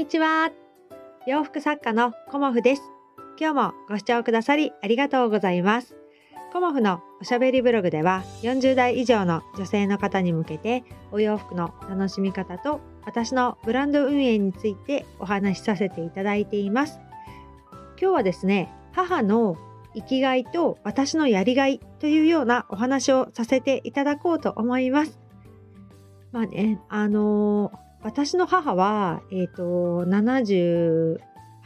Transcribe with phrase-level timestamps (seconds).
[0.00, 0.50] にちは。
[1.26, 2.82] 洋服作家のコモフです。
[3.38, 5.94] 今日もご視聴くださりありがとうございます。
[6.54, 16.98] コモフのおしゃべりブログでは40代以上の女性の方に向けてお洋服の楽しみ方と私のブランド運営についてお話しさせていただいています。
[18.00, 19.58] 今日はですね、母の
[19.94, 25.20] 生きがいと私のやりがいというようなお話をさせていただこうと思います。
[26.32, 31.18] まあね、あのー私の母は、えっ、ー、と、78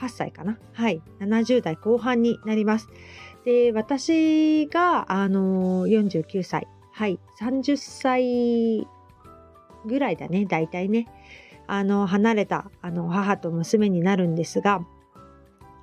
[0.08, 0.58] 歳かな。
[0.72, 1.00] はい。
[1.20, 2.88] 70代後半になります。
[3.44, 6.66] で、私が、あの、49歳。
[6.92, 7.20] はい。
[7.40, 8.86] 30歳
[9.86, 10.44] ぐらいだね。
[10.44, 11.06] 大体ね。
[11.66, 14.84] あの、離れた、あの、母と娘になるんですが、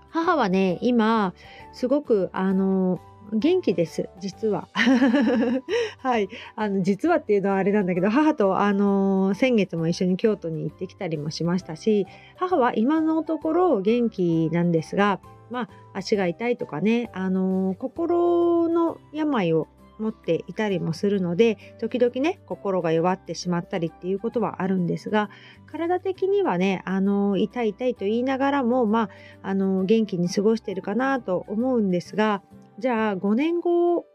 [0.10, 1.34] 母はね、今、
[1.72, 3.00] すごく、あの、
[3.34, 4.68] 元気です、実は。
[6.00, 6.28] はい。
[6.56, 19.68] あの、実はっていうのはあれなんだけど、母と、あのー、先月も一緒に京都に行ってきたりもしましたし、母は今のところ元気なんですが、まあ、足が痛いとかね、あのー、心の病を
[20.02, 25.30] 持っていたりもするので時々ね心が弱ってしまったりっていうことはあるんですが
[25.72, 29.04] 体的にはねあの痛い痛いと言いながらもま
[29.44, 32.42] ああの元気に過ごしてるかなと思うんですが
[32.82, 34.06] じゃあ5年後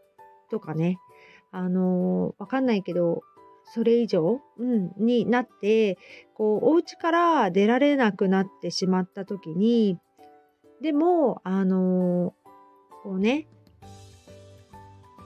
[0.51, 0.99] とかね、
[1.51, 3.21] あのー、わかんないけど、
[3.73, 5.97] それ以上、うん、になって、
[6.33, 9.97] こう、お家から出られなくなってしまった時に、
[10.81, 13.47] でも、あのー、こうね、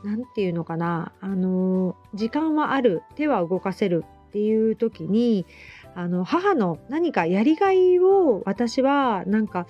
[0.03, 5.47] なんていうのかな、あのー、時間はある、手は動かせるっていう時に、
[5.95, 9.65] あの、母の何かやりがいを私はなんか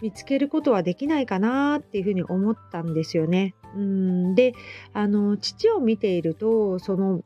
[0.00, 3.54] 見つけることはできないかなっていうふうに思ったんですよね。
[3.76, 4.54] うんで
[4.92, 7.22] あの父を見ているとその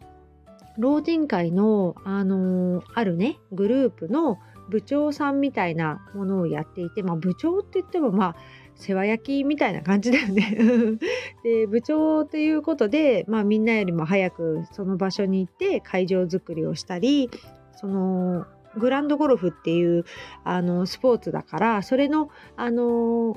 [0.79, 8.37] 老人会のあのあるねグループの部長さんみたいなものをやっていて、まあ、部長って言ってもまあ
[8.75, 10.57] 世話焼きみたいな感じだよね
[11.45, 17.31] で部長っていうことで、まあ、みんなよりも早くその場所に行って会場づくりをしたり
[17.73, 18.47] その
[18.79, 20.05] グランドゴルフっていう
[20.45, 23.37] あのスポーツだからそれのあの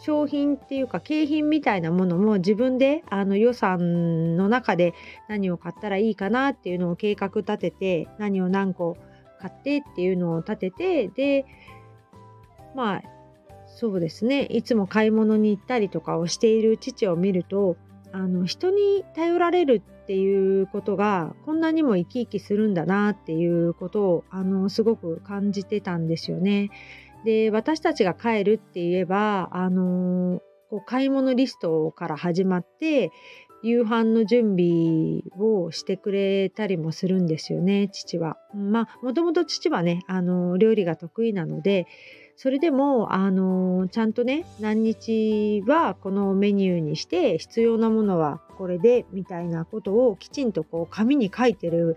[0.00, 4.94] 商品っていうか景品みたいなものも自分であの予算の中で
[5.28, 8.96] 何を買ったらいいかなっていうのを計画立てて何を何個
[9.40, 11.46] 買ってっていうのを立ててで
[12.76, 13.02] まあ
[13.66, 14.42] そうですね。
[14.44, 17.76] いつも買い物に行ったりとかをしている父を見ると
[18.12, 26.70] あの人に頼られるっていうことがこんなにも生き生きするんだなっていうことをあのすごく感じてたんですよね。
[27.24, 33.10] で私たちが帰るって言えばあのこう買い物リストから始まって
[33.62, 38.36] 夕飯の準備をしてくれたりもするんですよね父は。
[38.54, 41.86] まあもともと父はねあの料理が得意なので
[42.40, 51.96] それでも、あのちゃんとね、何日はこのメニューにして、必要なものはこれで、みたいなことをきちんとこう紙に書いてる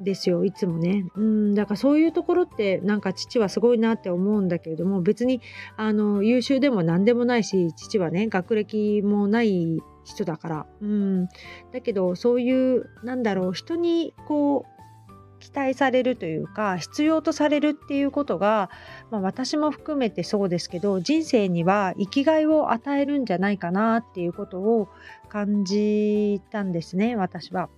[0.00, 1.06] んですよいつもね。
[1.16, 5.40] うんだからそういうところってなんか父はすごいなって思うんだけれども別に
[5.76, 10.66] あの優秀でも何でもないし父はね学歴もない人だから。
[10.80, 11.26] うん。
[11.72, 14.77] だけどそういうなんだろう人にこう
[15.40, 18.70] 期待されるというか必要とされるっていうことが、
[19.10, 24.88] まあ、私も含めてそうですけど人生には生きがいを与えるんじゃないかなっていうことを
[25.28, 27.68] 感じたんですね私は。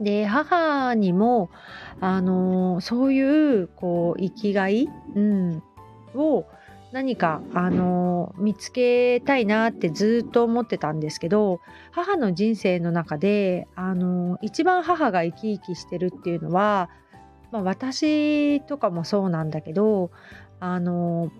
[0.00, 1.50] で母にも
[2.00, 3.20] あのそうい
[3.62, 5.62] うこう生きがい、うん、
[6.14, 6.46] を
[6.92, 11.60] 何か、あの見つけたいなってずっと思ってたんですけど
[11.90, 16.90] 母の人生の中で、あの一番母が生き生きしてるっていうのは、
[17.50, 20.10] まあ、私とかもそうなんだけど、
[20.60, 21.30] あの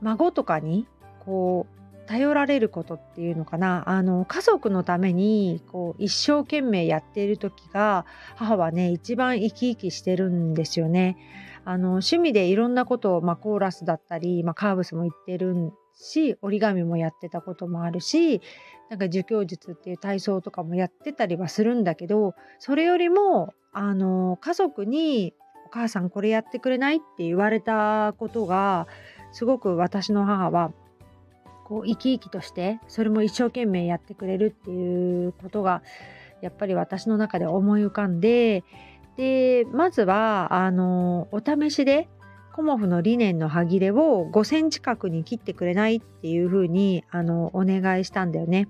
[0.00, 0.86] 孫とかに
[1.24, 11.16] こう頼られることっていうのかなあの家族のためにこう一生懸命やっている時が母はね一番生き生きしてるんですよね。
[11.64, 18.40] あの趣味でいろんなことを、まあ、コーラスだったり、まあ、カーブスも行ってるし折り紙もやってたこともあるし
[18.88, 25.34] なんか儒教術っていう体操とかもやってたりはするんだけどそれよりもあの家族に
[25.66, 28.86] 「お母さんこれやってくれない?」って言われたことが
[29.32, 30.72] すごく私の母は
[31.64, 35.82] こう生き生きとしてそれも一生懸命やってくれるっていうことが
[36.40, 38.64] やっぱり私の中で思い浮かんで
[39.16, 42.08] でまずはあのお試しで
[42.58, 48.66] コモフのリネンの端切れを5センチ角に切ってくれないっていうふうにあのお願いしたんだよね。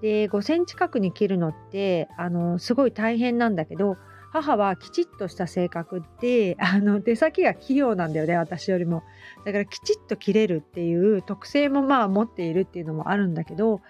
[0.00, 3.96] で5センチ角に切るのってあのすごい大変なんだけど
[4.32, 9.04] 母はきちっとした性格であの手先が器用なんだよね私よりも
[9.44, 13.82] だからきちっと切れるっていう特性もまあ持っているっていうのもあるんだけど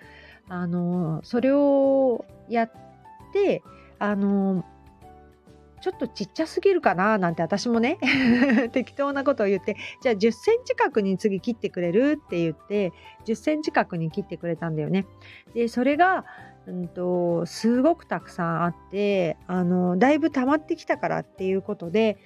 [0.50, 2.72] あのそれをやっ
[3.32, 3.62] て
[3.98, 4.66] あの
[5.82, 7.98] ちょっとちっちゃすぎるかななんて私もね
[8.72, 12.92] 適当なことを言ってじゃあ10センチ角に次切ってくれるって言って
[13.26, 15.04] 10センチ角に切ってくれたんだよね。
[15.54, 16.24] でそれが
[16.66, 22.18] うんと、すごくたくさんあってあのだいぶ溜まってきたからっていうことで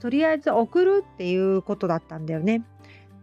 [0.00, 2.64] とりあえず送るっていうことだったんだよね。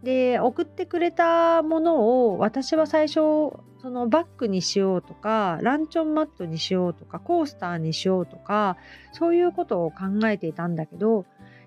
[0.02, 3.52] で送ってくれたものを私は最初
[3.82, 8.76] そのバッグにしようとかランチョンマットにしようとかコースターにしようとか
[9.12, 11.26] そういうことを考えていたんだけど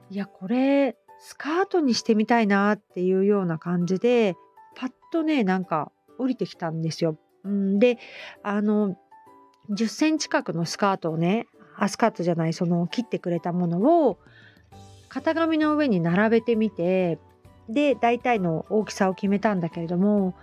[0.10, 4.36] いやこれスカートにしてみたいなっていうような感じで
[4.78, 7.18] パッとねなんか降りてきたんですよ。
[7.50, 8.00] ん、で
[8.44, 8.98] あの
[9.72, 14.20] 10センチ角のスカートをねあスカートじゃないその切ってくれたものを
[15.10, 17.20] 型紙の上に並べてみて
[17.68, 20.36] で大体の大きさを決めたんだけれども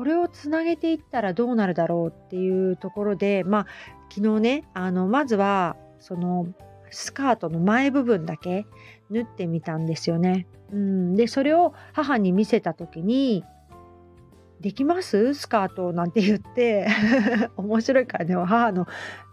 [0.00, 3.66] これをつなげていったらどうなるだろうっていうところでまあ
[4.10, 6.46] 昨日ねあのまずはその
[6.90, 8.64] スカートの前部分だけ
[9.10, 10.46] 縫ってみたんですよね。
[10.72, 13.44] うん、でそれを母に見せた時に
[14.62, 15.34] できます？
[15.34, 16.88] スカートなんて言って
[17.58, 18.86] 面白いからね母の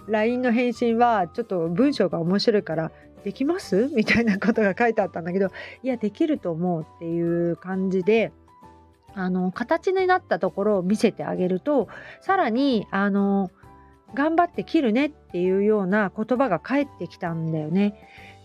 [0.10, 2.92] LINE の返信はちょっと文章が面白いから
[3.24, 3.90] できます？
[3.96, 5.48] みたいなことが書いてあったんだけど
[5.82, 8.34] いやできると思うっていう感じで
[9.18, 11.88] あの形になったところを見せてあげると
[12.22, 13.50] さらにあの
[14.14, 17.96] 頑張って切るねっていうような言葉が返ってきたんだよね。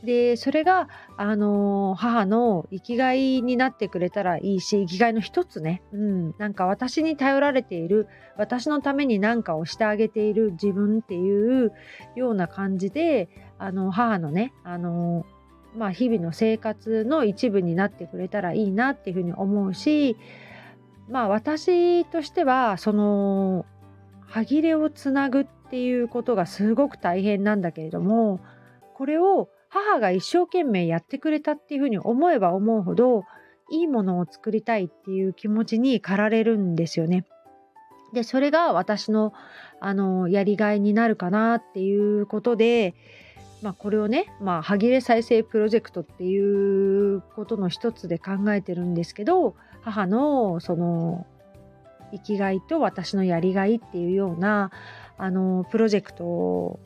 [0.03, 11.73] でそれが、あの母の生きがいになってくれたらいいし生きがいの一つね、うん、なんか私に頼られている私のために何かをしてあげている自分っていう
[12.17, 13.29] ような感じで
[13.59, 15.25] あの母のね、あの
[15.77, 20.17] まあ、日々の生活の一部になってくれたらいいなっていうふうに思うし
[21.13, 23.67] まあ私としてはその
[24.27, 28.41] 歯切れをつなぐっていうことがすごく大変なんだけれども
[28.95, 33.25] これを母が一生懸命やってくれたっていうふうに思えば思うほど
[33.71, 37.27] いいものを作りたいっていう気持ちに駆られるんですよね。
[38.15, 39.35] でそれが私の
[39.81, 42.95] あのやりがいになるかなっていうことで、
[43.63, 51.27] まあ、これをね、まあ、歯切れ再生プロジェクトっていうことの一つで考えてるんですけど母のその
[52.13, 54.71] 生きがいと私のやりがいっていうような
[55.19, 56.81] あのプロジェクト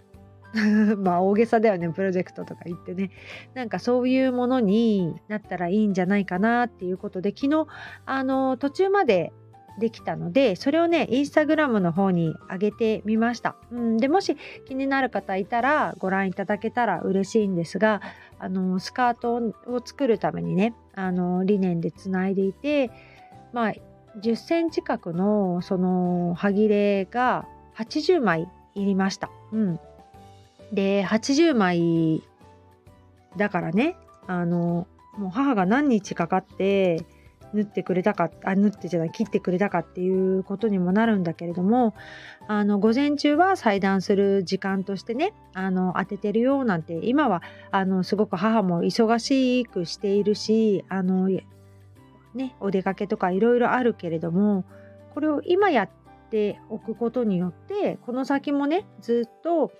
[0.98, 3.10] まあ大げさだよねプロジェクトとか言ってね。
[3.54, 7.66] なんかそういうものになったらいいんじゃないかなっていうことで昨日
[8.06, 9.32] あの途中まで
[9.78, 18.00] できたのでそれをねインスタグラムの方に上げてみました、うん、でもし気になる方いたらご覧いただけたら嬉しいんですが
[18.38, 19.34] あのスカート
[19.70, 22.90] を作るためにねあの理念でつないでいて
[23.52, 23.74] まあ
[24.20, 27.46] 10センチ角のその歯切れが
[27.76, 29.30] 80枚いりました。
[29.52, 29.80] うん、
[30.72, 32.22] で80枚
[33.36, 33.96] だからね
[34.26, 37.04] あのもう母が何日かかって
[37.52, 41.94] 縫ってくれたかあ縫ってじゃない切ってくれたかっていうことにもなるんだけれども
[42.48, 51.28] あの午前中は裁断する時間としてねあの当ててるよなんて今はあのすごく母も忙しくしているしあの
[52.34, 54.64] ねお出かけとかいろいろあるけれども
[55.14, 55.90] これを今やっ
[56.30, 59.72] ておくことによってこの先もねずっと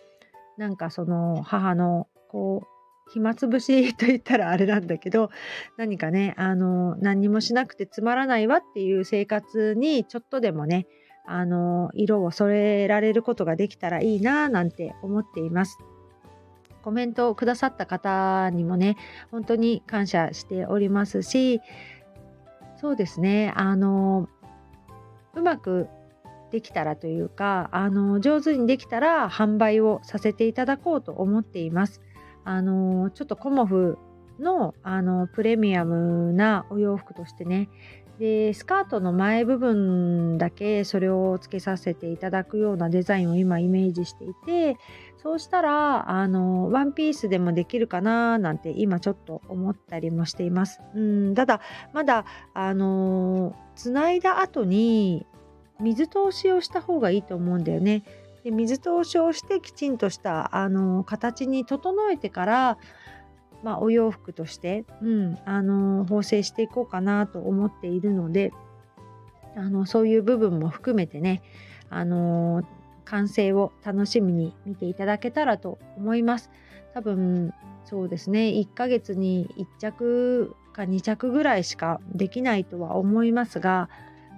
[0.56, 2.75] なんかその母のこう
[3.08, 5.30] 暇つぶしと言ったらあれなんだけど
[5.76, 10.86] 何かねあの何にもしなくてつまらないわっていう生活にちょっとでもね
[11.26, 15.78] あの色を添えられることができたらいいななんて思っています。
[16.82, 18.96] コメントをくださった方にもね
[19.32, 21.60] 本当に感謝しておりますし
[22.80, 24.28] そうですねあの
[25.34, 25.88] うまく
[26.52, 32.00] できたらというかあの上手にできたら販売をさせていただこうと思っています。
[32.46, 33.98] あのちょっとコモフ
[34.38, 37.68] のあのプレミアムなお洋服としてね
[38.18, 44.78] でスカートの前部分だけそれをつけさせていただくようなデザインを今イメージしていて
[45.22, 50.80] そうしたらあのワンピースでもできるかななんて今ちょっと思ったりもしています。
[50.94, 51.60] うんただ
[51.92, 52.24] まだ
[52.54, 55.26] あのつないだ後に
[55.80, 58.04] 水通しをした方がいいと思うんだよね。
[58.46, 62.78] で水通しをしてきちんとしたあの形に整えてから、
[63.64, 68.52] まあ、お洋服として、うん、あの縫製していこうかなと思っているので
[69.56, 71.42] あのそういう部分も含めてね
[71.90, 72.62] あの
[73.04, 76.50] 完成を楽しみに見ていただけたらと思います。
[76.94, 77.52] 多分
[77.84, 83.88] そうですね1ヶ月に1着か2着ぐらいしかできないとは思いますが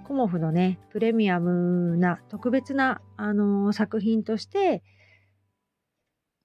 [0.09, 4.81] コモフのねプレミアムな特別な、あのー、作品として、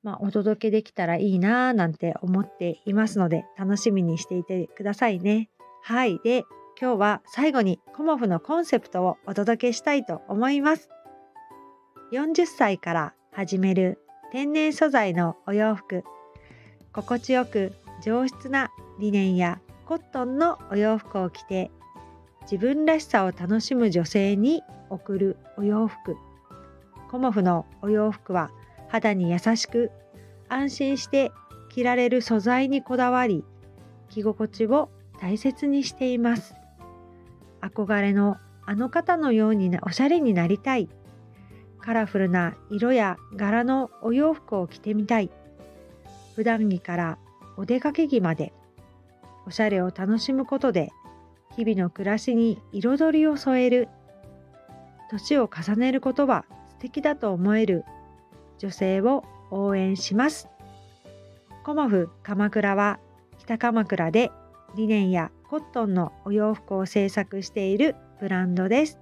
[0.02, 5.48] まあ、お届けできたらいいなぁなんて思っていますので楽しみにしていてくださいね。
[5.82, 6.20] はい。
[6.22, 6.44] で、
[6.78, 10.90] 今日は最後にコモフのコンセプトをお届けしたいと思います。
[12.12, 13.98] 40歳から始める
[14.30, 16.04] 天然素材のお洋服
[16.92, 21.70] 心地よく上質なリネンやコットンのお洋服を着て
[22.44, 26.16] 自分らしさを楽しむ女性に贈るお洋服。
[27.10, 28.50] コモフのお洋服は
[28.88, 29.90] 肌に優しく
[30.48, 31.32] 安心して
[31.70, 33.44] 着られる素材にこだわり
[34.08, 36.54] 着心地を大切にしています。
[37.60, 38.36] 憧れの
[38.66, 40.88] あの方のようにおしゃれになりたい。
[41.80, 45.30] カラフルな色や柄のお洋服を着てみたい。
[46.34, 47.18] 普段着から
[47.56, 48.52] お出かけ着まで、
[49.46, 50.92] おしゃれを楽しむことで、
[51.56, 53.88] 日々の暮らしに彩りを添える。
[55.10, 57.84] 年を重ねることは素敵だと思える
[58.58, 60.48] 女性を応援します。
[61.64, 62.98] コモフ鎌倉は
[63.38, 64.30] 北鎌倉で
[64.76, 68.98] リネンやコットンのお洋服を制作しているブランドです。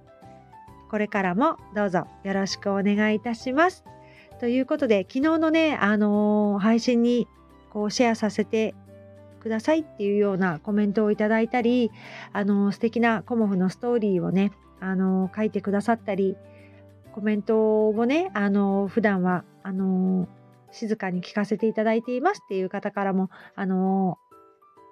[0.91, 3.83] これからもどうぞよろしくお願いいたします。
[4.39, 7.27] ということで、昨日のね、あのー、配信に
[7.71, 8.75] こうシェアさせて
[9.43, 11.91] くださいっていうようなコメントをいただいたり、
[12.31, 16.35] あの、素敵なコモフのストーリーをね、あの、書いてくださったり、
[17.13, 20.27] コメントをね、あの、普段は、あの
[20.71, 24.17] 静かに聞かせていただいていますっていう方からも、あの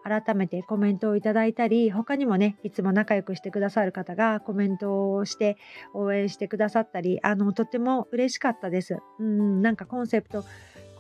[0.04, 5.58] 改めてコメントをいただいたり、他にもね、いつも仲良くしてくださる方がコメントをして
[5.94, 8.98] 応援してくださったり、あの、とっても嬉しかったです。
[9.20, 10.44] うん、なんかコンセプト、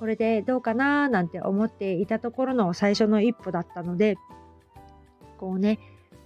[0.01, 4.17] これでどうかななんて思っていたところの最初の一歩だったので、
[5.37, 5.77] こうね、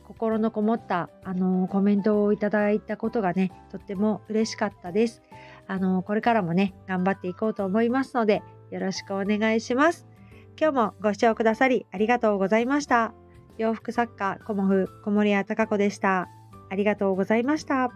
[0.06, 5.22] 心のこもったあのコメントをいただいたことがね、とっても嬉しかったです。
[5.68, 10.08] あの、これからもね、頑張っていこうと思いますので、よろしくお願いします。
[10.58, 13.14] 今日もご視聴くださりありがとうございました。
[13.58, 16.30] 洋服作家、コモフ、小森屋隆子でした。
[16.70, 17.92] ありがとうございました。